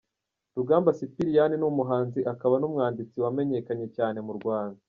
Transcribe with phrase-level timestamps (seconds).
[0.57, 4.79] Rugamba Sipiriyani ni umuhanzi akaba n’umwanditsi wamenyekanye cyane mu Rwanda.